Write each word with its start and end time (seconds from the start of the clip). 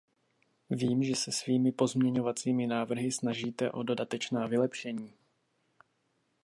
Vím, 0.69 1.03
že 1.03 1.15
se 1.15 1.31
svými 1.31 1.71
pozměňovacími 1.71 2.67
návrhy 2.67 3.11
snažíte 3.11 3.71
o 3.71 3.83
dodatečná 3.83 4.47
vylepšení. 4.47 5.13